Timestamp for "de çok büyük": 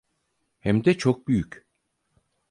0.85-1.67